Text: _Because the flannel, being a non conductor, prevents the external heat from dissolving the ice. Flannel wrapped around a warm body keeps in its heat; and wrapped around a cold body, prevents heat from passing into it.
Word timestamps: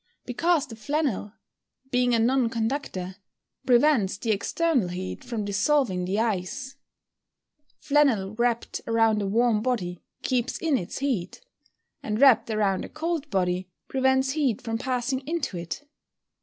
_Because 0.25 0.65
the 0.65 0.75
flannel, 0.75 1.33
being 1.91 2.15
a 2.15 2.17
non 2.17 2.49
conductor, 2.49 3.17
prevents 3.67 4.17
the 4.17 4.31
external 4.31 4.87
heat 4.87 5.23
from 5.23 5.45
dissolving 5.45 6.05
the 6.05 6.17
ice. 6.19 6.75
Flannel 7.77 8.33
wrapped 8.33 8.81
around 8.87 9.21
a 9.21 9.27
warm 9.27 9.61
body 9.61 10.01
keeps 10.23 10.57
in 10.57 10.75
its 10.75 10.97
heat; 10.97 11.41
and 12.01 12.19
wrapped 12.19 12.49
around 12.49 12.83
a 12.83 12.89
cold 12.89 13.29
body, 13.29 13.69
prevents 13.87 14.31
heat 14.31 14.59
from 14.59 14.79
passing 14.79 15.19
into 15.27 15.55
it. 15.55 15.85